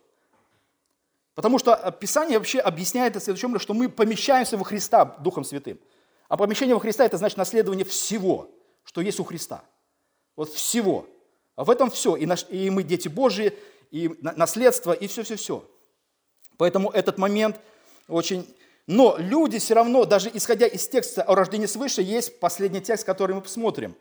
[1.33, 5.79] Потому что э, Писание вообще объясняет это следующим, что мы помещаемся во Христа Духом Святым.
[6.27, 8.51] А помещение во Христа– это значит наследование всего,
[8.83, 9.63] что есть у Христа.
[10.35, 11.07] Вот всего.
[11.55, 12.15] А в этом все.
[12.15, 13.57] И, наш, и мы дети Божьи,
[13.91, 15.69] и наследство, и все-все-все.
[16.57, 17.59] Поэтому этот момент
[18.07, 18.47] очень...
[18.87, 23.35] Но люди все равно, даже исходя из текста о рождении свыше, есть последний текст, который
[23.35, 23.95] мы посмотрим.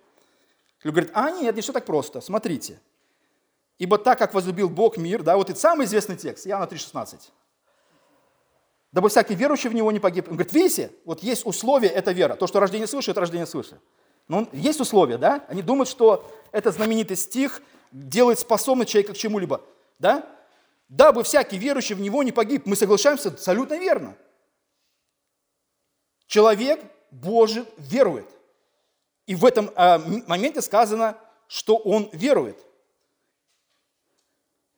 [0.83, 2.81] Люди говорят, а нет, не все так просто, смотрите.
[3.79, 7.19] Ибо так, как возлюбил Бог мир, да, вот это самый известный текст, Иоанна 3,16.
[8.93, 10.27] Дабы всякий верующий в него не погиб.
[10.29, 12.35] Он говорит, видите, вот есть условие, это вера.
[12.35, 13.81] То, что рождение свыше, это рождение свыше.
[14.27, 15.45] Но есть условия, да?
[15.49, 17.63] Они думают, что этот знаменитый стих
[17.93, 19.61] делает способным человека к чему-либо
[20.01, 20.27] да?
[20.89, 22.67] Дабы всякий верующий в него не погиб.
[22.67, 24.17] Мы соглашаемся абсолютно верно.
[26.27, 26.81] Человек
[27.13, 28.29] Божий верует.
[29.27, 32.59] И в этом э, моменте сказано, что он верует.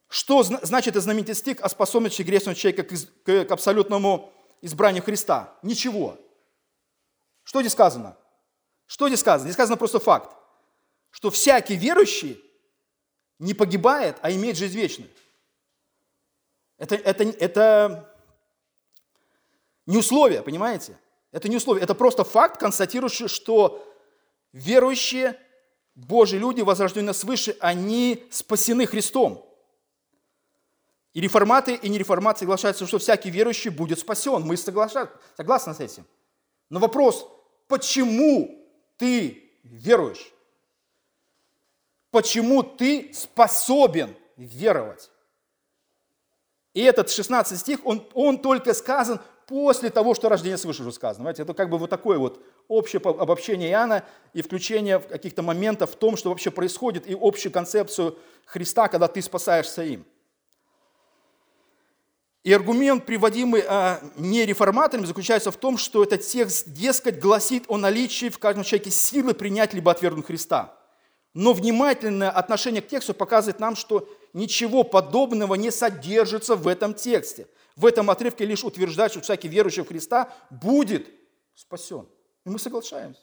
[0.09, 2.95] Что значит знаменитый стих о способности грешного человека к,
[3.25, 5.55] к, к абсолютному избранию Христа?
[5.63, 6.19] Ничего.
[7.45, 8.19] Что здесь сказано?
[8.87, 9.49] Что здесь сказано?
[9.49, 10.37] Здесь сказано просто факт,
[11.11, 12.43] что всякий верующий
[13.43, 15.11] не погибает, а имеет жизнь вечную.
[16.79, 18.15] Это, это, это
[19.85, 20.97] Не условие, понимаете?
[21.33, 23.85] Это не условие, это просто факт, констатирующий, что
[24.53, 25.39] верующие
[25.95, 29.45] Божьи люди, возрожденные свыше, они спасены Христом.
[31.13, 34.43] И реформаты, и нереформаты соглашаются, что всякий верующий будет спасен.
[34.43, 36.07] Мы согласны с этим.
[36.71, 37.27] Но вопрос,
[37.67, 38.67] почему
[38.99, 40.32] ты веруешь?
[42.13, 45.11] Почему ты способен веровать?
[46.75, 51.21] И этот 16 стих, он, он только сказан после того, что рождение свыше уже сказано.
[51.21, 54.05] Понимаете, это как бы вот такое вот общее обобщение Иоанна
[54.35, 59.23] и включение каких-то моментов в том, что вообще происходит, и общую концепцию Христа, когда ты
[59.23, 60.05] спасаешься им.
[62.45, 68.29] И аргумент, приводимый а, нереформаторами, заключается в том, что этот текст, дескать, гласит о наличии
[68.29, 70.77] в каждом человеке силы принять либо отвергнуть Христа.
[71.35, 77.47] Но внимательное отношение к тексту показывает нам, что ничего подобного не содержится в этом тексте.
[77.75, 81.09] В этом отрывке лишь утверждает, что всякий верующий в Христа будет
[81.55, 82.07] спасен.
[82.45, 83.23] И мы соглашаемся.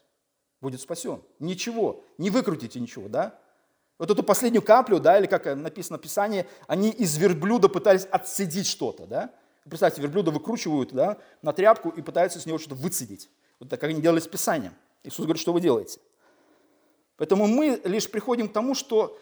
[0.60, 1.22] Будет спасен.
[1.40, 2.04] Ничего.
[2.18, 3.40] Не выкрутите ничего, да?
[4.00, 8.66] Вот эту последнюю каплю, да, или как написано в Писании, они из верблюда пытались отцедить
[8.66, 9.34] что-то, да.
[9.66, 13.30] Представьте, верблюда выкручивают, да, на тряпку и пытаются с него что-то выцедить.
[13.60, 14.74] Вот так, как они делали с Писанием.
[15.04, 16.00] Иисус говорит, что вы делаете?
[17.20, 19.20] Поэтому мы лишь приходим к тому, что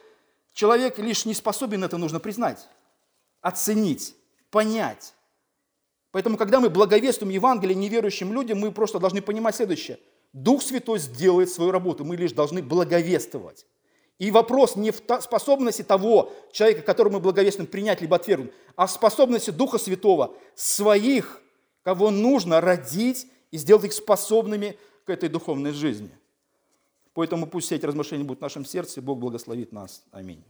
[0.54, 2.70] человек лишь не способен это нужно признать,
[3.42, 4.16] оценить,
[4.52, 5.16] понять.
[6.12, 10.00] Поэтому, когда мы благовествуем Евангелие неверующим людям, мы просто должны понимать следующее.
[10.32, 13.66] Дух Святой сделает свою работу, мы лишь должны благовествовать.
[14.20, 18.92] И вопрос не в способности того человека, которому мы благовестным принять либо отвергнуть, а в
[18.92, 21.42] способности Духа Святого своих,
[21.84, 26.12] кого нужно родить и сделать их способными к этой духовной жизни.
[27.18, 30.06] Поэтому пусть все эти размышления будут в нашем сердце, Бог благословит нас.
[30.12, 30.44] Аминь.